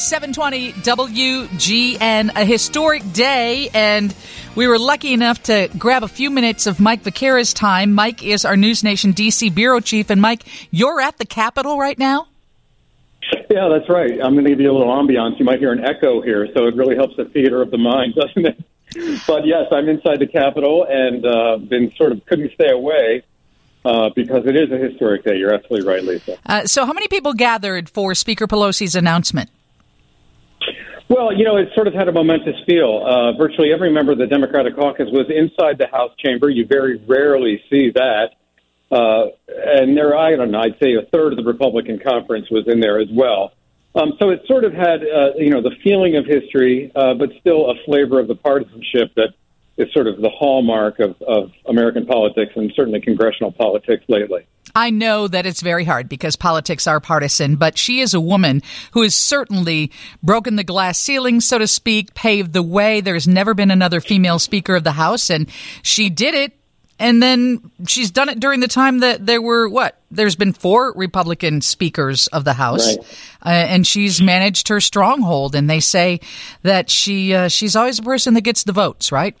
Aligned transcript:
720 0.00 0.72
WGN, 0.72 2.30
a 2.34 2.44
historic 2.44 3.12
day, 3.12 3.68
and 3.74 4.14
we 4.56 4.66
were 4.66 4.78
lucky 4.78 5.12
enough 5.12 5.42
to 5.44 5.68
grab 5.78 6.02
a 6.02 6.08
few 6.08 6.30
minutes 6.30 6.66
of 6.66 6.80
Mike 6.80 7.02
Viqueira's 7.02 7.52
time. 7.52 7.92
Mike 7.92 8.24
is 8.24 8.46
our 8.46 8.56
News 8.56 8.82
Nation 8.82 9.12
DC 9.12 9.54
bureau 9.54 9.78
chief, 9.80 10.08
and 10.08 10.20
Mike, 10.20 10.44
you're 10.70 11.02
at 11.02 11.18
the 11.18 11.26
Capitol 11.26 11.78
right 11.78 11.98
now? 11.98 12.28
Yeah, 13.50 13.68
that's 13.68 13.90
right. 13.90 14.12
I'm 14.12 14.32
going 14.32 14.44
to 14.44 14.50
give 14.50 14.60
you 14.60 14.70
a 14.70 14.76
little 14.76 14.92
ambiance. 14.92 15.38
You 15.38 15.44
might 15.44 15.58
hear 15.58 15.72
an 15.72 15.84
echo 15.84 16.22
here, 16.22 16.48
so 16.54 16.66
it 16.66 16.76
really 16.76 16.96
helps 16.96 17.16
the 17.16 17.26
theater 17.26 17.60
of 17.60 17.70
the 17.70 17.78
mind, 17.78 18.14
doesn't 18.16 18.46
it? 18.46 19.26
But 19.26 19.46
yes, 19.46 19.66
I'm 19.70 19.88
inside 19.88 20.18
the 20.18 20.26
Capitol 20.26 20.86
and 20.88 21.26
uh, 21.26 21.58
been 21.58 21.92
sort 21.96 22.12
of 22.12 22.24
couldn't 22.24 22.52
stay 22.54 22.70
away. 22.70 23.22
Uh, 23.82 24.10
because 24.14 24.44
it 24.44 24.56
is 24.56 24.70
a 24.70 24.76
historic 24.76 25.24
day. 25.24 25.38
You're 25.38 25.54
absolutely 25.54 25.88
right, 25.88 26.04
Lisa. 26.04 26.36
Uh, 26.44 26.66
so, 26.66 26.84
how 26.84 26.92
many 26.92 27.08
people 27.08 27.32
gathered 27.32 27.88
for 27.88 28.14
Speaker 28.14 28.46
Pelosi's 28.46 28.94
announcement? 28.94 29.48
Well, 31.10 31.36
you 31.36 31.42
know, 31.42 31.56
it 31.56 31.70
sort 31.74 31.88
of 31.88 31.94
had 31.94 32.06
a 32.06 32.12
momentous 32.12 32.54
feel. 32.66 33.04
Uh, 33.04 33.32
virtually 33.36 33.72
every 33.74 33.92
member 33.92 34.12
of 34.12 34.18
the 34.18 34.28
Democratic 34.28 34.76
caucus 34.76 35.08
was 35.10 35.26
inside 35.28 35.76
the 35.76 35.88
House 35.88 36.12
chamber. 36.24 36.48
You 36.48 36.64
very 36.64 37.02
rarely 37.04 37.60
see 37.68 37.90
that. 37.90 38.30
Uh, 38.92 39.26
and 39.48 39.96
there, 39.96 40.16
I 40.16 40.36
don't 40.36 40.52
know, 40.52 40.60
I'd 40.60 40.78
say 40.80 40.94
a 40.94 41.02
third 41.12 41.32
of 41.32 41.36
the 41.36 41.44
Republican 41.44 41.98
conference 41.98 42.48
was 42.48 42.64
in 42.68 42.78
there 42.78 43.00
as 43.00 43.08
well. 43.12 43.52
Um, 43.96 44.12
so 44.20 44.30
it 44.30 44.42
sort 44.46 44.62
of 44.62 44.72
had, 44.72 45.02
uh, 45.02 45.34
you 45.36 45.50
know, 45.50 45.60
the 45.60 45.74
feeling 45.82 46.14
of 46.16 46.26
history, 46.26 46.92
uh, 46.94 47.14
but 47.14 47.30
still 47.40 47.70
a 47.70 47.74
flavor 47.86 48.20
of 48.20 48.28
the 48.28 48.36
partisanship 48.36 49.12
that 49.16 49.34
is 49.80 49.92
sort 49.92 50.06
of 50.06 50.20
the 50.20 50.30
hallmark 50.30 50.98
of, 51.00 51.20
of 51.22 51.50
American 51.66 52.06
politics 52.06 52.52
and 52.56 52.72
certainly 52.74 53.00
congressional 53.00 53.52
politics 53.52 54.04
lately. 54.08 54.46
I 54.74 54.90
know 54.90 55.26
that 55.26 55.46
it's 55.46 55.62
very 55.62 55.84
hard 55.84 56.08
because 56.08 56.36
politics 56.36 56.86
are 56.86 57.00
partisan, 57.00 57.56
but 57.56 57.76
she 57.76 58.00
is 58.00 58.14
a 58.14 58.20
woman 58.20 58.62
who 58.92 59.02
has 59.02 59.14
certainly 59.14 59.90
broken 60.22 60.56
the 60.56 60.64
glass 60.64 60.98
ceiling, 60.98 61.40
so 61.40 61.58
to 61.58 61.66
speak, 61.66 62.14
paved 62.14 62.52
the 62.52 62.62
way. 62.62 63.00
There's 63.00 63.26
never 63.26 63.54
been 63.54 63.70
another 63.70 64.00
female 64.00 64.38
Speaker 64.38 64.76
of 64.76 64.84
the 64.84 64.92
House, 64.92 65.30
and 65.30 65.48
she 65.82 66.10
did 66.10 66.34
it. 66.34 66.52
And 66.98 67.22
then 67.22 67.70
she's 67.86 68.10
done 68.10 68.28
it 68.28 68.40
during 68.40 68.60
the 68.60 68.68
time 68.68 68.98
that 68.98 69.24
there 69.24 69.40
were 69.40 69.70
what? 69.70 69.98
There's 70.10 70.36
been 70.36 70.52
four 70.52 70.92
Republican 70.94 71.62
speakers 71.62 72.26
of 72.26 72.44
the 72.44 72.52
House, 72.52 72.94
right. 72.94 73.06
uh, 73.42 73.48
and 73.48 73.86
she's 73.86 74.20
managed 74.20 74.68
her 74.68 74.82
stronghold. 74.82 75.54
And 75.54 75.68
they 75.68 75.80
say 75.80 76.20
that 76.62 76.90
she 76.90 77.34
uh, 77.34 77.48
she's 77.48 77.74
always 77.74 77.98
a 77.98 78.02
person 78.02 78.34
that 78.34 78.42
gets 78.42 78.64
the 78.64 78.72
votes, 78.72 79.10
right? 79.12 79.34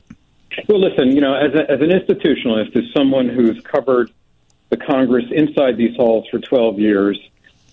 Well, 0.68 0.80
listen, 0.80 1.12
you 1.12 1.20
know, 1.20 1.34
as, 1.34 1.54
a, 1.54 1.70
as 1.70 1.80
an 1.80 1.90
institutionalist, 1.90 2.76
as 2.76 2.84
someone 2.96 3.28
who's 3.28 3.60
covered 3.62 4.10
the 4.70 4.76
Congress 4.76 5.24
inside 5.30 5.76
these 5.76 5.96
halls 5.96 6.26
for 6.30 6.38
12 6.38 6.78
years. 6.78 7.20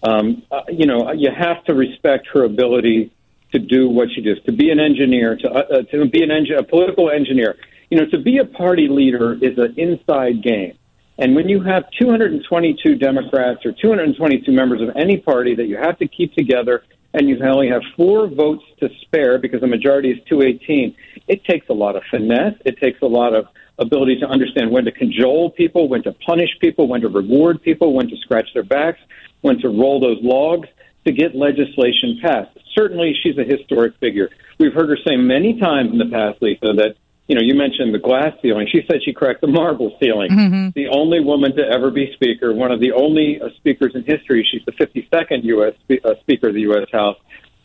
Um, 0.03 0.43
uh, 0.51 0.61
you 0.69 0.85
know, 0.85 1.11
you 1.11 1.31
have 1.31 1.63
to 1.65 1.73
respect 1.73 2.27
her 2.33 2.43
ability 2.43 3.11
to 3.51 3.59
do 3.59 3.87
what 3.87 4.09
she 4.13 4.21
does, 4.21 4.41
to 4.43 4.51
be 4.51 4.69
an 4.71 4.79
engineer, 4.79 5.35
to, 5.37 5.49
uh, 5.49 5.59
uh 5.59 5.81
to 5.83 6.05
be 6.09 6.21
an 6.21 6.29
engi- 6.29 6.57
a 6.57 6.63
political 6.63 7.09
engineer. 7.09 7.57
You 7.89 7.99
know, 7.99 8.05
to 8.07 8.19
be 8.19 8.39
a 8.39 8.45
party 8.45 8.87
leader 8.89 9.33
is 9.33 9.57
an 9.57 9.75
inside 9.77 10.43
game. 10.43 10.77
And 11.17 11.35
when 11.35 11.49
you 11.49 11.61
have 11.61 11.85
222 11.99 12.95
Democrats 12.95 13.65
or 13.65 13.71
222 13.71 14.51
members 14.51 14.81
of 14.81 14.95
any 14.95 15.17
party 15.17 15.55
that 15.55 15.65
you 15.65 15.77
have 15.77 15.97
to 15.99 16.07
keep 16.07 16.35
together 16.35 16.83
and 17.17 17.27
you 17.27 17.43
only 17.43 17.67
have 17.67 17.81
four 17.95 18.27
votes 18.27 18.63
to 18.79 18.89
spare 19.01 19.39
because 19.39 19.61
the 19.61 19.67
majority 19.67 20.11
is 20.11 20.19
218, 20.29 20.95
it 21.27 21.43
takes 21.45 21.67
a 21.67 21.73
lot 21.73 21.95
of 21.95 22.03
finesse. 22.11 22.53
It 22.63 22.77
takes 22.79 23.01
a 23.01 23.07
lot 23.07 23.33
of 23.33 23.47
ability 23.79 24.19
to 24.19 24.27
understand 24.27 24.69
when 24.69 24.85
to 24.85 24.91
cajole 24.91 25.49
people, 25.49 25.89
when 25.89 26.03
to 26.03 26.11
punish 26.11 26.51
people, 26.61 26.87
when 26.87 27.01
to 27.01 27.09
reward 27.09 27.63
people, 27.63 27.93
when 27.93 28.07
to 28.07 28.15
scratch 28.17 28.53
their 28.53 28.63
backs, 28.63 28.99
when 29.41 29.59
to 29.61 29.69
roll 29.69 29.99
those 29.99 30.19
logs 30.21 30.69
to 31.05 31.11
get 31.11 31.35
legislation 31.35 32.19
passed. 32.21 32.55
Certainly, 32.75 33.17
she's 33.23 33.37
a 33.39 33.43
historic 33.43 33.95
figure. 33.97 34.29
We've 34.59 34.73
heard 34.73 34.89
her 34.89 34.97
say 34.97 35.15
many 35.15 35.59
times 35.59 35.91
in 35.91 35.97
the 35.97 36.09
past, 36.09 36.39
Lisa, 36.39 36.73
that 36.73 36.97
you 37.27 37.35
know, 37.35 37.41
you 37.41 37.55
mentioned 37.55 37.93
the 37.93 37.99
glass 37.99 38.33
ceiling. 38.41 38.67
She 38.71 38.81
said 38.89 39.01
she 39.03 39.13
cracked 39.13 39.41
the 39.41 39.47
marble 39.47 39.97
ceiling. 39.99 40.31
Mm-hmm. 40.31 40.69
The 40.75 40.87
only 40.87 41.19
woman 41.19 41.55
to 41.57 41.63
ever 41.63 41.91
be 41.91 42.11
Speaker, 42.13 42.53
one 42.53 42.71
of 42.71 42.79
the 42.79 42.93
only 42.93 43.39
uh, 43.41 43.49
speakers 43.57 43.93
in 43.95 44.03
history. 44.03 44.47
She's 44.49 44.63
the 44.65 44.71
52nd 44.71 45.43
U.S. 45.43 45.73
Spe- 45.83 46.05
uh, 46.05 46.13
Speaker 46.21 46.47
of 46.49 46.53
the 46.53 46.61
U.S. 46.61 46.87
House 46.91 47.17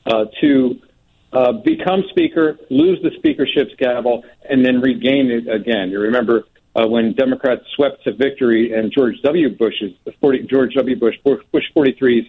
uh, 0.06 0.24
to 0.40 0.80
uh, 1.32 1.52
become 1.52 2.02
Speaker, 2.10 2.58
lose 2.70 3.00
the 3.02 3.10
speakership's 3.16 3.74
gavel, 3.78 4.24
and 4.48 4.64
then 4.64 4.80
regain 4.80 5.30
it 5.30 5.48
again. 5.48 5.90
You 5.90 6.00
remember 6.00 6.44
uh, 6.74 6.86
when 6.86 7.14
Democrats 7.14 7.62
swept 7.76 8.02
to 8.04 8.12
victory 8.12 8.72
and 8.72 8.92
George 8.92 9.20
W. 9.22 9.48
Bush's 9.56 9.92
40, 10.20 10.46
George 10.50 10.74
W. 10.74 10.96
Bush 10.98 11.16
Bush 11.24 11.64
43's 11.76 12.26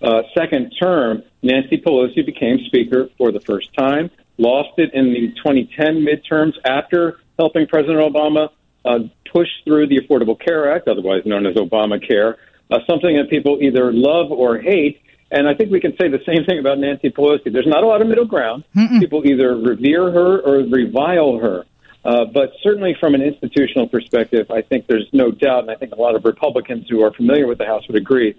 uh, 0.00 0.22
second 0.36 0.72
term, 0.80 1.22
Nancy 1.42 1.78
Pelosi 1.78 2.24
became 2.24 2.58
Speaker 2.66 3.08
for 3.18 3.32
the 3.32 3.40
first 3.40 3.74
time. 3.76 4.10
Lost 4.38 4.78
it 4.78 4.94
in 4.94 5.12
the 5.12 5.32
2010 5.36 6.06
midterms 6.06 6.52
after 6.64 7.18
helping 7.38 7.66
President 7.66 7.98
Obama 7.98 8.50
uh, 8.84 9.00
push 9.32 9.48
through 9.64 9.88
the 9.88 10.00
Affordable 10.00 10.38
Care 10.38 10.72
Act, 10.74 10.88
otherwise 10.88 11.22
known 11.26 11.46
as 11.46 11.54
Obamacare, 11.56 12.36
uh, 12.70 12.78
something 12.88 13.16
that 13.16 13.28
people 13.30 13.58
either 13.60 13.92
love 13.92 14.30
or 14.30 14.58
hate. 14.58 15.00
And 15.30 15.46
I 15.46 15.54
think 15.54 15.70
we 15.70 15.80
can 15.80 15.92
say 16.00 16.08
the 16.08 16.22
same 16.24 16.44
thing 16.44 16.58
about 16.58 16.78
Nancy 16.78 17.10
Pelosi. 17.10 17.52
There's 17.52 17.66
not 17.66 17.82
a 17.82 17.86
lot 17.86 18.00
of 18.00 18.08
middle 18.08 18.24
ground. 18.24 18.64
Mm-mm. 18.74 19.00
People 19.00 19.26
either 19.26 19.56
revere 19.56 20.10
her 20.10 20.40
or 20.40 20.64
revile 20.64 21.38
her. 21.38 21.64
Uh, 22.04 22.24
but 22.24 22.52
certainly 22.62 22.96
from 22.98 23.14
an 23.14 23.20
institutional 23.20 23.88
perspective, 23.88 24.50
I 24.50 24.62
think 24.62 24.86
there's 24.86 25.08
no 25.12 25.30
doubt, 25.30 25.64
and 25.64 25.70
I 25.70 25.74
think 25.74 25.92
a 25.92 26.00
lot 26.00 26.14
of 26.14 26.24
Republicans 26.24 26.86
who 26.88 27.02
are 27.02 27.12
familiar 27.12 27.46
with 27.46 27.58
the 27.58 27.66
House 27.66 27.86
would 27.88 27.96
agree, 27.96 28.34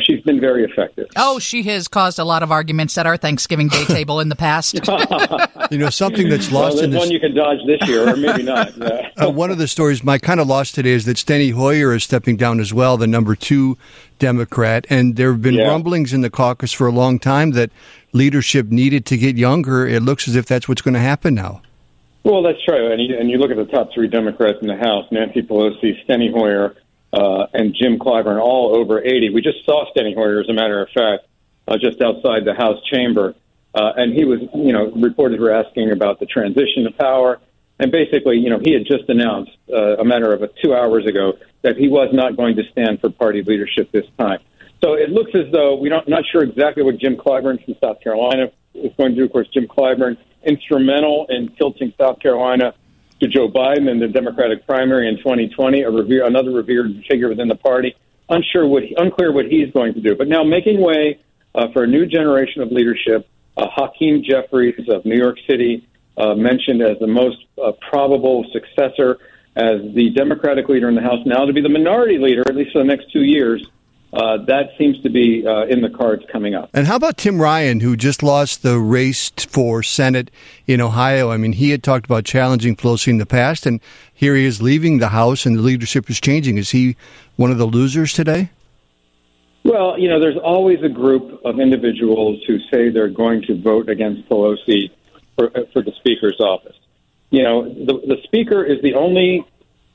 she's 0.00 0.22
been 0.22 0.40
very 0.40 0.64
effective. 0.64 1.08
Oh, 1.16 1.38
she 1.38 1.62
has 1.64 1.88
caused 1.88 2.18
a 2.18 2.24
lot 2.24 2.42
of 2.42 2.50
arguments 2.50 2.96
at 2.96 3.06
our 3.06 3.16
Thanksgiving 3.16 3.68
Day 3.68 3.84
table 3.88 4.20
in 4.20 4.28
the 4.28 4.36
past. 4.36 4.74
you 5.70 5.78
know, 5.78 5.90
something 5.90 6.28
that's 6.28 6.50
lost 6.50 6.76
well, 6.76 6.84
in 6.84 6.90
this. 6.90 6.98
one 7.00 7.10
you 7.10 7.20
can 7.20 7.34
dodge 7.34 7.58
this 7.66 7.86
year, 7.88 8.08
or 8.08 8.16
maybe 8.16 8.42
not. 8.42 8.76
Yeah. 8.76 9.10
uh, 9.22 9.30
one 9.30 9.50
of 9.50 9.58
the 9.58 9.68
stories, 9.68 10.02
my 10.02 10.18
kind 10.18 10.40
of 10.40 10.46
lost 10.46 10.74
today, 10.74 10.90
is 10.90 11.04
that 11.04 11.16
Steny 11.16 11.52
Hoyer 11.52 11.94
is 11.94 12.04
stepping 12.04 12.36
down 12.36 12.60
as 12.60 12.72
well, 12.72 12.96
the 12.96 13.06
number 13.06 13.34
two 13.34 13.76
Democrat. 14.18 14.86
And 14.88 15.16
there 15.16 15.32
have 15.32 15.42
been 15.42 15.54
yeah. 15.54 15.68
rumblings 15.68 16.12
in 16.12 16.22
the 16.22 16.30
caucus 16.30 16.72
for 16.72 16.86
a 16.86 16.92
long 16.92 17.18
time 17.18 17.50
that 17.52 17.70
leadership 18.12 18.68
needed 18.68 19.04
to 19.06 19.16
get 19.18 19.36
younger. 19.36 19.86
It 19.86 20.02
looks 20.02 20.26
as 20.28 20.36
if 20.36 20.46
that's 20.46 20.68
what's 20.68 20.82
going 20.82 20.94
to 20.94 21.00
happen 21.00 21.34
now. 21.34 21.62
Well, 22.24 22.42
that's 22.42 22.62
true. 22.64 22.92
And 22.92 23.02
you, 23.02 23.18
and 23.18 23.28
you 23.28 23.38
look 23.38 23.50
at 23.50 23.56
the 23.56 23.64
top 23.64 23.92
three 23.92 24.06
Democrats 24.06 24.58
in 24.62 24.68
the 24.68 24.76
House 24.76 25.06
Nancy 25.10 25.42
Pelosi, 25.42 26.04
Steny 26.06 26.32
Hoyer, 26.32 26.76
uh, 27.12 27.46
and 27.52 27.74
Jim 27.74 27.98
Clyburn, 27.98 28.40
all 28.40 28.76
over 28.76 29.02
80. 29.02 29.30
We 29.30 29.42
just 29.42 29.64
saw 29.64 29.84
Steny 29.92 30.14
Hoyer, 30.14 30.40
as 30.40 30.48
a 30.48 30.52
matter 30.52 30.80
of 30.80 30.88
fact, 30.90 31.26
uh, 31.68 31.76
just 31.78 32.00
outside 32.00 32.44
the 32.44 32.54
House 32.54 32.82
chamber. 32.92 33.34
Uh, 33.74 33.92
and 33.96 34.12
he 34.12 34.24
was, 34.24 34.40
you 34.54 34.72
know, 34.72 34.90
reporters 34.92 35.38
were 35.38 35.54
asking 35.54 35.92
about 35.92 36.20
the 36.20 36.26
transition 36.26 36.86
of 36.86 36.96
power. 36.98 37.40
And 37.78 37.90
basically, 37.90 38.38
you 38.38 38.50
know, 38.50 38.60
he 38.62 38.72
had 38.72 38.84
just 38.86 39.08
announced 39.08 39.52
uh, 39.72 39.96
a 39.96 40.04
matter 40.04 40.32
of 40.32 40.42
uh, 40.42 40.48
two 40.62 40.74
hours 40.74 41.06
ago 41.06 41.34
that 41.62 41.76
he 41.76 41.88
was 41.88 42.10
not 42.12 42.36
going 42.36 42.56
to 42.56 42.62
stand 42.70 43.00
for 43.00 43.10
party 43.10 43.42
leadership 43.42 43.90
this 43.92 44.04
time. 44.18 44.40
So 44.82 44.94
it 44.94 45.10
looks 45.10 45.30
as 45.34 45.50
though 45.52 45.76
we 45.76 45.88
don't 45.88 46.08
not 46.08 46.24
sure 46.30 46.42
exactly 46.42 46.82
what 46.82 46.98
Jim 46.98 47.16
Clyburn 47.16 47.64
from 47.64 47.74
South 47.80 48.00
Carolina 48.00 48.50
is 48.74 48.92
going 48.96 49.14
to 49.14 49.16
do. 49.16 49.24
Of 49.24 49.32
course, 49.32 49.48
Jim 49.54 49.66
Clyburn 49.68 50.16
instrumental 50.44 51.26
in 51.28 51.54
tilting 51.56 51.92
South 52.00 52.18
Carolina 52.20 52.74
to 53.22 53.28
Joe 53.28 53.48
Biden 53.48 53.88
in 53.88 54.00
the 54.00 54.08
Democratic 54.08 54.66
primary 54.66 55.08
in 55.08 55.16
2020, 55.18 55.82
a 55.82 55.90
revere, 55.90 56.26
another 56.26 56.50
revered 56.50 57.04
figure 57.08 57.28
within 57.28 57.46
the 57.46 57.54
party. 57.54 57.94
Unsure 58.28 58.66
what, 58.66 58.82
unclear 58.96 59.32
what 59.32 59.46
he's 59.46 59.72
going 59.72 59.94
to 59.94 60.00
do. 60.00 60.16
But 60.16 60.26
now 60.26 60.42
making 60.42 60.80
way 60.80 61.20
uh, 61.54 61.68
for 61.72 61.84
a 61.84 61.86
new 61.86 62.04
generation 62.04 62.62
of 62.62 62.72
leadership. 62.72 63.28
Uh, 63.56 63.66
Hakeem 63.70 64.24
Jeffries 64.24 64.88
of 64.88 65.04
New 65.04 65.16
York 65.16 65.36
City 65.48 65.86
uh, 66.16 66.34
mentioned 66.34 66.82
as 66.82 66.98
the 66.98 67.06
most 67.06 67.38
uh, 67.62 67.72
probable 67.90 68.44
successor 68.52 69.18
as 69.54 69.80
the 69.94 70.10
Democratic 70.16 70.68
leader 70.68 70.88
in 70.88 70.94
the 70.94 71.02
House, 71.02 71.20
now 71.26 71.44
to 71.44 71.52
be 71.52 71.60
the 71.60 71.68
minority 71.68 72.18
leader, 72.18 72.42
at 72.48 72.56
least 72.56 72.72
for 72.72 72.78
the 72.78 72.84
next 72.84 73.12
two 73.12 73.22
years. 73.22 73.64
Uh, 74.12 74.44
that 74.44 74.70
seems 74.76 75.00
to 75.00 75.08
be 75.08 75.46
uh, 75.46 75.64
in 75.64 75.80
the 75.80 75.88
cards 75.88 76.22
coming 76.30 76.54
up. 76.54 76.68
And 76.74 76.86
how 76.86 76.96
about 76.96 77.16
Tim 77.16 77.40
Ryan, 77.40 77.80
who 77.80 77.96
just 77.96 78.22
lost 78.22 78.62
the 78.62 78.78
race 78.78 79.30
for 79.30 79.82
Senate 79.82 80.30
in 80.66 80.82
Ohio? 80.82 81.30
I 81.30 81.38
mean, 81.38 81.52
he 81.52 81.70
had 81.70 81.82
talked 81.82 82.04
about 82.04 82.24
challenging 82.24 82.76
Pelosi 82.76 83.08
in 83.08 83.16
the 83.16 83.24
past, 83.24 83.64
and 83.64 83.80
here 84.12 84.34
he 84.34 84.44
is 84.44 84.60
leaving 84.60 84.98
the 84.98 85.08
House, 85.08 85.46
and 85.46 85.56
the 85.56 85.62
leadership 85.62 86.10
is 86.10 86.20
changing. 86.20 86.58
Is 86.58 86.72
he 86.72 86.94
one 87.36 87.50
of 87.50 87.56
the 87.56 87.64
losers 87.64 88.12
today? 88.12 88.50
Well, 89.64 89.98
you 89.98 90.08
know, 90.08 90.20
there's 90.20 90.36
always 90.36 90.82
a 90.82 90.88
group 90.90 91.40
of 91.44 91.58
individuals 91.58 92.42
who 92.46 92.58
say 92.70 92.90
they're 92.90 93.08
going 93.08 93.42
to 93.42 93.60
vote 93.62 93.88
against 93.88 94.28
Pelosi 94.28 94.90
for, 95.36 95.50
for 95.72 95.82
the 95.82 95.92
Speaker's 96.00 96.38
office. 96.38 96.76
You 97.30 97.44
know, 97.44 97.64
the, 97.64 97.94
the 98.06 98.16
Speaker 98.24 98.62
is 98.62 98.82
the 98.82 98.94
only 98.94 99.46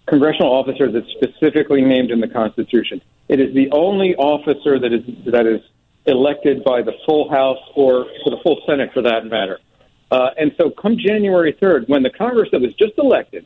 congressional 0.07 0.51
officer 0.51 0.91
that's 0.91 1.09
specifically 1.11 1.81
named 1.81 2.09
in 2.09 2.19
the 2.19 2.27
Constitution. 2.27 3.01
It 3.27 3.39
is 3.39 3.53
the 3.53 3.69
only 3.71 4.15
officer 4.15 4.79
that 4.79 4.93
is 4.93 5.03
that 5.25 5.45
is 5.45 5.61
elected 6.05 6.63
by 6.63 6.81
the 6.81 6.93
full 7.05 7.29
House 7.29 7.59
or 7.75 8.05
for 8.23 8.29
the 8.29 8.37
full 8.43 8.61
Senate, 8.65 8.91
for 8.93 9.01
that 9.01 9.25
matter. 9.25 9.59
Uh, 10.09 10.29
and 10.37 10.53
so, 10.57 10.69
come 10.69 10.97
January 10.97 11.53
3rd, 11.61 11.89
when 11.89 12.01
the 12.01 12.09
Congress 12.09 12.47
that 12.53 12.61
was 12.61 12.73
just 12.75 12.93
elected 12.97 13.45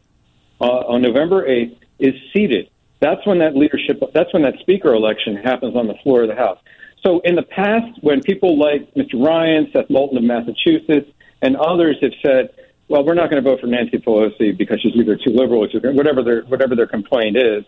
uh, 0.59 0.65
on 0.65 1.01
November 1.01 1.47
8th 1.47 1.75
is 1.97 2.13
seated, 2.31 2.69
that's 2.99 3.25
when 3.25 3.39
that 3.39 3.55
leadership, 3.55 3.99
that's 4.13 4.31
when 4.31 4.43
that 4.43 4.53
speaker 4.59 4.93
election 4.93 5.35
happens 5.37 5.75
on 5.75 5.87
the 5.87 5.95
floor 6.03 6.21
of 6.21 6.29
the 6.29 6.35
House. 6.35 6.59
So, 7.03 7.19
in 7.21 7.35
the 7.35 7.43
past, 7.43 7.97
when 8.01 8.21
people 8.21 8.59
like 8.59 8.93
Mr. 8.93 9.25
Ryan, 9.25 9.69
Seth 9.73 9.89
Moulton 9.89 10.17
of 10.17 10.23
Massachusetts, 10.23 11.09
and 11.41 11.55
others 11.57 11.97
have 12.03 12.13
said, 12.23 12.49
well, 12.87 13.03
we're 13.03 13.15
not 13.15 13.31
going 13.31 13.43
to 13.43 13.49
vote 13.49 13.59
for 13.61 13.67
Nancy 13.67 13.97
Pelosi 13.97 14.55
because 14.55 14.79
she's 14.81 14.93
either 14.95 15.15
too 15.15 15.31
liberal 15.31 15.63
or 15.63 15.67
too 15.67 15.79
whatever 15.93 16.21
their 16.21 16.41
whatever 16.43 16.75
their 16.75 16.87
complaint 16.87 17.37
is. 17.37 17.63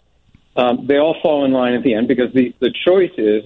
Um, 0.56 0.86
they 0.88 0.98
all 0.98 1.16
fall 1.22 1.46
in 1.46 1.52
line 1.52 1.74
at 1.74 1.84
the 1.84 1.94
end 1.94 2.08
because 2.08 2.32
the 2.34 2.54
the 2.60 2.72
choice 2.86 3.12
is 3.18 3.44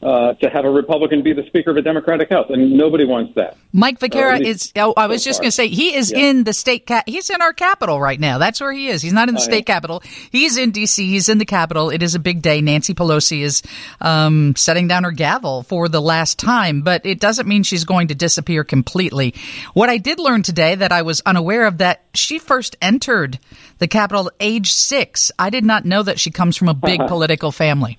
uh, 0.00 0.34
to 0.34 0.48
have 0.48 0.64
a 0.64 0.70
Republican 0.70 1.22
be 1.22 1.32
the 1.32 1.44
Speaker 1.46 1.72
of 1.72 1.76
a 1.76 1.82
Democratic 1.82 2.30
House, 2.30 2.46
and 2.50 2.74
nobody 2.74 3.04
wants 3.04 3.34
that. 3.34 3.56
Mike 3.72 3.98
Viqueira 3.98 4.40
is. 4.40 4.72
Oh, 4.76 4.94
I 4.96 5.08
was 5.08 5.24
so 5.24 5.30
just 5.30 5.40
going 5.40 5.48
to 5.48 5.54
say 5.54 5.66
he 5.68 5.94
is 5.94 6.12
yeah. 6.12 6.18
in 6.18 6.44
the 6.44 6.52
state. 6.52 6.86
Cap- 6.86 7.08
he's 7.08 7.30
in 7.30 7.42
our 7.42 7.52
capital 7.52 8.00
right 8.00 8.18
now. 8.18 8.38
That's 8.38 8.60
where 8.60 8.72
he 8.72 8.88
is. 8.88 9.02
He's 9.02 9.12
not 9.12 9.28
in 9.28 9.34
the 9.34 9.40
state 9.40 9.66
capital. 9.66 10.00
He's 10.30 10.56
in 10.56 10.70
D.C. 10.70 11.04
He's 11.04 11.28
in 11.28 11.38
the 11.38 11.44
capital. 11.44 11.90
It 11.90 12.02
is 12.02 12.14
a 12.14 12.20
big 12.20 12.42
day. 12.42 12.60
Nancy 12.60 12.94
Pelosi 12.94 13.42
is 13.42 13.62
um, 14.00 14.54
setting 14.54 14.86
down 14.86 15.02
her 15.02 15.10
gavel 15.10 15.64
for 15.64 15.88
the 15.88 16.00
last 16.00 16.38
time, 16.38 16.82
but 16.82 17.04
it 17.04 17.18
doesn't 17.18 17.48
mean 17.48 17.64
she's 17.64 17.84
going 17.84 18.08
to 18.08 18.14
disappear 18.14 18.62
completely. 18.62 19.34
What 19.74 19.88
I 19.90 19.98
did 19.98 20.20
learn 20.20 20.42
today 20.44 20.76
that 20.76 20.92
I 20.92 21.02
was 21.02 21.22
unaware 21.26 21.66
of 21.66 21.78
that 21.78 22.04
she 22.14 22.38
first 22.38 22.76
entered 22.80 23.40
the 23.78 23.88
Capitol 23.88 24.28
at 24.28 24.34
age 24.38 24.70
six. 24.70 25.32
I 25.38 25.50
did 25.50 25.64
not 25.64 25.84
know 25.84 26.04
that 26.04 26.20
she 26.20 26.30
comes 26.30 26.56
from 26.56 26.68
a 26.68 26.74
big 26.74 27.04
political 27.06 27.50
family. 27.50 27.98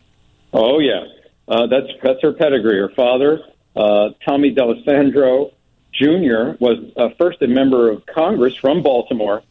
Oh 0.53 0.79
yeah. 0.79 1.05
Uh, 1.49 1.65
that's 1.65 1.87
that's 2.03 2.21
her 2.21 2.31
pedigree. 2.31 2.77
Her 2.77 2.89
father, 2.89 3.41
uh, 3.75 4.09
Tommy 4.23 4.51
D'Alesandro 4.51 5.51
Jr., 5.91 6.55
was 6.59 6.77
uh, 6.95 7.09
first 7.17 7.41
a 7.41 7.47
member 7.47 7.89
of 7.89 8.05
Congress 8.05 8.55
from 8.55 8.83
Baltimore 8.83 9.41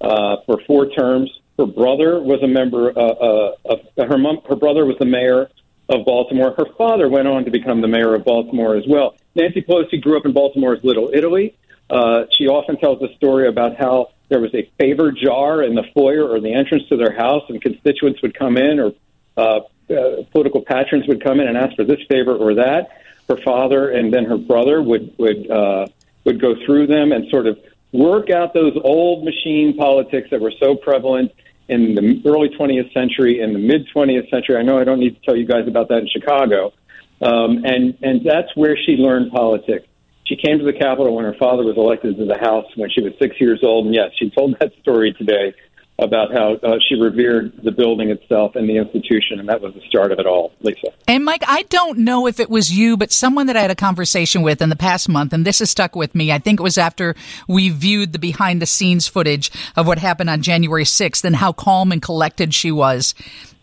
uh, 0.00 0.36
for 0.44 0.60
four 0.66 0.90
terms. 0.90 1.30
Her 1.58 1.66
brother 1.66 2.20
was 2.20 2.42
a 2.42 2.46
member. 2.46 2.90
Uh, 2.90 3.02
uh, 3.02 3.54
of, 3.64 3.80
her 3.96 4.18
mom, 4.18 4.42
her 4.46 4.56
brother 4.56 4.84
was 4.84 4.96
the 4.98 5.06
mayor 5.06 5.48
of 5.88 6.04
Baltimore. 6.04 6.54
Her 6.56 6.66
father 6.76 7.08
went 7.08 7.26
on 7.26 7.46
to 7.46 7.50
become 7.50 7.80
the 7.80 7.88
mayor 7.88 8.14
of 8.14 8.24
Baltimore 8.24 8.76
as 8.76 8.84
well. 8.86 9.16
Nancy 9.34 9.62
Pelosi 9.62 10.02
grew 10.02 10.18
up 10.18 10.26
in 10.26 10.32
Baltimore's 10.32 10.84
Little 10.84 11.10
Italy. 11.14 11.56
Uh, 11.88 12.24
she 12.36 12.46
often 12.46 12.78
tells 12.78 13.00
a 13.02 13.14
story 13.16 13.48
about 13.48 13.76
how 13.76 14.10
there 14.28 14.40
was 14.40 14.54
a 14.54 14.70
favor 14.78 15.10
jar 15.10 15.62
in 15.62 15.74
the 15.74 15.84
foyer 15.94 16.28
or 16.28 16.40
the 16.40 16.52
entrance 16.52 16.86
to 16.90 16.98
their 16.98 17.12
house, 17.12 17.44
and 17.48 17.62
constituents 17.62 18.20
would 18.20 18.38
come 18.38 18.58
in 18.58 18.78
or 18.78 18.92
uh, 19.38 19.60
uh, 19.90 20.22
political 20.32 20.60
patrons 20.60 21.06
would 21.06 21.22
come 21.22 21.40
in 21.40 21.48
and 21.48 21.56
ask 21.56 21.74
for 21.76 21.84
this 21.84 22.00
favor 22.08 22.34
or 22.36 22.54
that. 22.54 22.88
Her 23.28 23.38
father 23.44 23.90
and 23.90 24.12
then 24.12 24.24
her 24.24 24.36
brother 24.36 24.82
would 24.82 25.14
would 25.18 25.50
uh, 25.50 25.86
would 26.24 26.40
go 26.40 26.54
through 26.66 26.86
them 26.86 27.12
and 27.12 27.28
sort 27.30 27.46
of 27.46 27.58
work 27.92 28.30
out 28.30 28.52
those 28.52 28.76
old 28.84 29.24
machine 29.24 29.76
politics 29.76 30.28
that 30.30 30.40
were 30.40 30.52
so 30.60 30.74
prevalent 30.74 31.32
in 31.68 31.94
the 31.94 32.22
early 32.26 32.48
20th 32.48 32.92
century, 32.92 33.40
in 33.40 33.52
the 33.52 33.58
mid 33.58 33.86
20th 33.94 34.28
century. 34.30 34.56
I 34.56 34.62
know 34.62 34.78
I 34.78 34.84
don't 34.84 35.00
need 35.00 35.16
to 35.16 35.20
tell 35.22 35.36
you 35.36 35.46
guys 35.46 35.66
about 35.68 35.88
that 35.88 35.98
in 35.98 36.08
Chicago, 36.08 36.72
um, 37.20 37.64
and 37.64 37.96
and 38.02 38.24
that's 38.24 38.54
where 38.56 38.76
she 38.76 38.92
learned 38.92 39.30
politics. 39.30 39.86
She 40.24 40.36
came 40.36 40.58
to 40.58 40.64
the 40.64 40.74
Capitol 40.74 41.14
when 41.14 41.24
her 41.24 41.36
father 41.38 41.64
was 41.64 41.76
elected 41.76 42.18
to 42.18 42.26
the 42.26 42.38
House 42.38 42.66
when 42.76 42.90
she 42.90 43.00
was 43.00 43.12
six 43.18 43.40
years 43.40 43.60
old, 43.62 43.86
and 43.86 43.94
yes, 43.94 44.10
she 44.18 44.30
told 44.30 44.58
that 44.60 44.72
story 44.80 45.14
today 45.14 45.54
about 45.98 46.32
how 46.32 46.54
uh, 46.54 46.78
she 46.88 46.94
revered 46.94 47.52
the 47.64 47.72
building 47.72 48.10
itself 48.10 48.54
and 48.54 48.68
the 48.68 48.76
institution, 48.76 49.40
and 49.40 49.48
that 49.48 49.60
was 49.60 49.74
the 49.74 49.80
start 49.88 50.12
of 50.12 50.20
it 50.20 50.26
all, 50.26 50.52
Lisa. 50.60 50.88
And 51.08 51.24
Mike, 51.24 51.42
I 51.46 51.62
don't 51.64 51.98
know 51.98 52.28
if 52.28 52.38
it 52.38 52.48
was 52.48 52.70
you, 52.70 52.96
but 52.96 53.10
someone 53.10 53.46
that 53.46 53.56
I 53.56 53.62
had 53.62 53.72
a 53.72 53.76
conversation 53.76 54.42
with 54.42 54.62
in 54.62 54.68
the 54.68 54.76
past 54.76 55.08
month, 55.08 55.32
and 55.32 55.44
this 55.44 55.58
has 55.58 55.70
stuck 55.70 55.96
with 55.96 56.14
me. 56.14 56.30
I 56.30 56.38
think 56.38 56.60
it 56.60 56.62
was 56.62 56.78
after 56.78 57.16
we 57.48 57.68
viewed 57.70 58.12
the 58.12 58.20
behind 58.20 58.62
the 58.62 58.66
scenes 58.66 59.08
footage 59.08 59.50
of 59.74 59.88
what 59.88 59.98
happened 59.98 60.30
on 60.30 60.40
January 60.40 60.84
6th 60.84 61.24
and 61.24 61.34
how 61.34 61.52
calm 61.52 61.90
and 61.90 62.00
collected 62.00 62.54
she 62.54 62.70
was. 62.70 63.14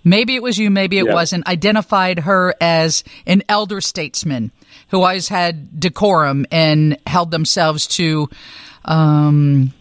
Maybe 0.03 0.35
it 0.35 0.43
was 0.43 0.57
you, 0.57 0.69
maybe 0.69 0.99
it 0.99 1.05
yeah. 1.05 1.13
wasn't. 1.13 1.47
Identified 1.47 2.19
her 2.19 2.53
as 2.59 3.03
an 3.25 3.43
elder 3.47 3.79
statesman 3.79 4.51
who 4.89 5.01
always 5.01 5.29
had 5.29 5.79
decorum 5.79 6.45
and 6.51 6.97
held 7.07 7.31
themselves 7.31 7.87
to 7.87 8.29
um, 8.83 9.73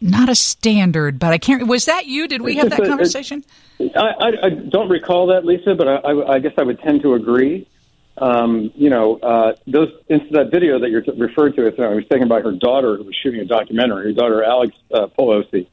not 0.00 0.28
a 0.28 0.34
standard, 0.34 1.18
but 1.18 1.32
I 1.32 1.38
can't. 1.38 1.66
Was 1.66 1.84
that 1.84 2.06
you? 2.06 2.26
Did 2.26 2.42
we 2.42 2.56
have 2.56 2.70
that 2.70 2.84
conversation? 2.84 3.44
I, 3.80 3.84
I, 3.84 4.46
I 4.46 4.50
don't 4.50 4.88
recall 4.88 5.26
that, 5.28 5.44
Lisa, 5.44 5.74
but 5.74 5.88
I, 5.88 6.34
I, 6.34 6.38
guess 6.38 6.52
I 6.58 6.62
would 6.62 6.80
tend 6.80 7.02
to 7.02 7.14
agree. 7.14 7.66
Um, 8.18 8.70
you 8.74 8.90
know, 8.90 9.18
uh, 9.18 9.52
those 9.66 9.88
into 10.08 10.28
that 10.32 10.50
video 10.50 10.78
that 10.78 10.90
you're 10.90 11.02
referred 11.16 11.56
to, 11.56 11.66
I 11.66 11.94
was 11.94 12.04
taken 12.10 12.28
by 12.28 12.40
her 12.40 12.52
daughter 12.52 12.96
who 12.96 13.04
was 13.04 13.16
shooting 13.22 13.40
a 13.40 13.44
documentary. 13.44 14.06
Her 14.06 14.12
daughter, 14.12 14.44
Alex 14.44 14.76
uh, 14.92 15.06
Pelosi, 15.18 15.66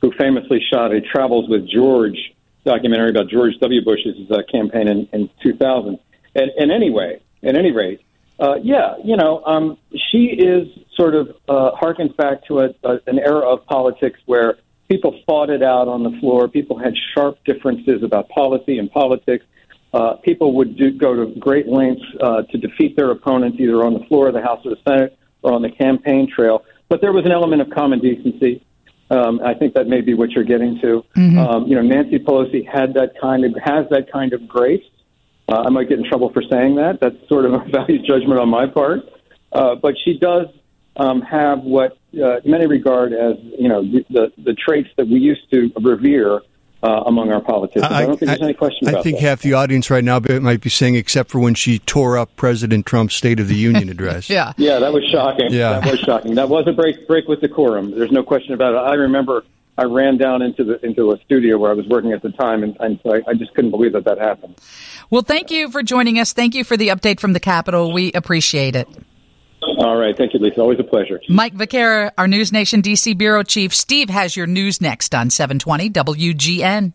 who 0.00 0.12
famously 0.18 0.60
shot 0.72 0.92
a 0.92 1.00
"Travels 1.00 1.48
with 1.48 1.68
George" 1.68 2.16
documentary 2.64 3.10
about 3.10 3.28
George 3.28 3.54
W. 3.60 3.84
Bush's 3.84 4.30
uh, 4.30 4.42
campaign 4.50 4.88
in, 4.88 5.08
in 5.12 5.30
2000. 5.42 5.98
And, 6.34 6.50
and 6.58 6.70
anyway, 6.70 7.20
at 7.42 7.56
any 7.56 7.72
rate, 7.72 8.00
uh, 8.38 8.56
yeah, 8.62 8.94
you 9.02 9.16
know, 9.16 9.42
um, 9.44 9.78
she 10.10 10.26
is 10.26 10.68
sort 10.98 11.14
of 11.14 11.28
uh, 11.48 11.70
harkens 11.80 12.16
back 12.16 12.44
to 12.46 12.60
a, 12.60 12.68
a, 12.84 12.98
an 13.06 13.18
era 13.18 13.48
of 13.48 13.64
politics 13.66 14.18
where 14.26 14.58
people 14.88 15.18
fought 15.26 15.50
it 15.50 15.62
out 15.62 15.88
on 15.88 16.02
the 16.02 16.18
floor. 16.20 16.48
People 16.48 16.78
had 16.78 16.94
sharp 17.14 17.38
differences 17.44 18.02
about 18.02 18.28
policy 18.28 18.78
and 18.78 18.90
politics. 18.90 19.44
Uh, 19.92 20.14
people 20.16 20.54
would 20.54 20.76
do, 20.76 20.90
go 20.90 21.14
to 21.14 21.38
great 21.38 21.66
lengths 21.66 22.04
uh, 22.20 22.42
to 22.42 22.58
defeat 22.58 22.96
their 22.96 23.10
opponents, 23.10 23.58
either 23.60 23.84
on 23.84 23.94
the 23.94 24.04
floor 24.06 24.28
of 24.28 24.34
the 24.34 24.42
House 24.42 24.60
or 24.64 24.70
the 24.70 24.80
Senate 24.86 25.18
or 25.42 25.52
on 25.52 25.62
the 25.62 25.70
campaign 25.70 26.28
trail. 26.34 26.64
But 26.88 27.00
there 27.00 27.12
was 27.12 27.24
an 27.24 27.32
element 27.32 27.62
of 27.62 27.70
common 27.70 28.00
decency. 28.00 28.64
Um, 29.10 29.40
I 29.42 29.54
think 29.54 29.74
that 29.74 29.86
may 29.86 30.02
be 30.02 30.14
what 30.14 30.30
you're 30.30 30.44
getting 30.44 30.78
to. 30.80 31.04
Mm-hmm. 31.16 31.38
Um, 31.38 31.66
you 31.66 31.74
know, 31.74 31.82
Nancy 31.82 32.18
Pelosi 32.18 32.66
had 32.66 32.94
that 32.94 33.12
kind 33.20 33.44
of 33.44 33.54
has 33.62 33.86
that 33.90 34.12
kind 34.12 34.32
of 34.34 34.46
grace 34.46 34.84
uh, 35.48 35.62
I 35.66 35.70
might 35.70 35.88
get 35.88 35.98
in 35.98 36.04
trouble 36.04 36.30
for 36.32 36.42
saying 36.42 36.76
that. 36.76 37.00
That's 37.00 37.16
sort 37.28 37.46
of 37.46 37.54
a 37.54 37.58
value 37.72 38.00
judgment 38.02 38.38
on 38.38 38.48
my 38.48 38.66
part. 38.66 39.00
Uh, 39.52 39.74
but 39.76 39.94
she 40.04 40.18
does 40.18 40.46
um, 40.98 41.22
have 41.22 41.60
what 41.60 41.96
uh, 42.22 42.40
many 42.44 42.66
regard 42.66 43.12
as 43.12 43.36
you 43.58 43.68
know 43.68 43.82
the 43.82 44.32
the 44.38 44.54
traits 44.54 44.88
that 44.96 45.06
we 45.06 45.18
used 45.18 45.50
to 45.50 45.70
revere 45.80 46.40
uh, 46.82 47.02
among 47.06 47.30
our 47.32 47.40
politicians. 47.40 47.84
I, 47.84 48.02
I 48.02 48.06
don't 48.06 48.18
think 48.18 48.28
there's 48.28 48.42
any 48.42 48.54
question 48.54 48.88
I, 48.88 48.90
about 48.90 49.00
I 49.00 49.02
think 49.02 49.18
that. 49.18 49.26
half 49.26 49.42
the 49.42 49.54
audience 49.54 49.90
right 49.90 50.04
now 50.04 50.20
might 50.40 50.60
be 50.60 50.70
saying, 50.70 50.94
except 50.94 51.30
for 51.30 51.38
when 51.40 51.54
she 51.54 51.78
tore 51.80 52.16
up 52.18 52.34
President 52.36 52.86
Trump's 52.86 53.14
State 53.14 53.40
of 53.40 53.48
the 53.48 53.56
Union 53.56 53.88
address. 53.90 54.28
yeah, 54.28 54.52
yeah, 54.56 54.78
that 54.78 54.92
was 54.92 55.04
shocking. 55.10 55.52
Yeah, 55.52 55.80
that 55.80 55.90
was 55.90 56.00
shocking. 56.00 56.34
That 56.34 56.48
was 56.48 56.66
a 56.66 56.72
break 56.72 57.06
break 57.06 57.28
with 57.28 57.40
decorum. 57.40 57.96
There's 57.96 58.12
no 58.12 58.22
question 58.22 58.54
about 58.54 58.74
it. 58.74 58.90
I 58.90 58.94
remember 58.94 59.44
I 59.76 59.84
ran 59.84 60.18
down 60.18 60.42
into 60.42 60.64
the 60.64 60.84
into 60.84 61.12
a 61.12 61.18
studio 61.24 61.58
where 61.58 61.70
I 61.70 61.74
was 61.74 61.86
working 61.86 62.12
at 62.12 62.22
the 62.22 62.32
time, 62.32 62.64
and, 62.64 62.76
and 62.80 62.98
so 63.02 63.14
I, 63.14 63.22
I 63.28 63.34
just 63.34 63.54
couldn't 63.54 63.70
believe 63.70 63.92
that 63.92 64.04
that 64.04 64.18
happened. 64.18 64.56
Well, 65.10 65.22
thank 65.22 65.50
you 65.50 65.70
for 65.70 65.82
joining 65.82 66.18
us. 66.18 66.32
Thank 66.32 66.54
you 66.54 66.64
for 66.64 66.76
the 66.76 66.88
update 66.88 67.20
from 67.20 67.32
the 67.32 67.40
Capitol. 67.40 67.92
We 67.92 68.12
appreciate 68.12 68.76
it. 68.76 68.88
All 69.62 69.96
right. 69.96 70.16
Thank 70.16 70.34
you, 70.34 70.40
Lisa. 70.40 70.60
Always 70.60 70.78
a 70.80 70.84
pleasure. 70.84 71.20
Mike 71.28 71.54
Viqueira, 71.54 72.12
our 72.16 72.28
News 72.28 72.52
Nation 72.52 72.82
DC 72.82 73.16
Bureau 73.16 73.42
Chief. 73.42 73.74
Steve 73.74 74.10
has 74.10 74.36
your 74.36 74.46
news 74.46 74.80
next 74.80 75.14
on 75.14 75.30
720 75.30 75.90
WGN. 75.90 76.92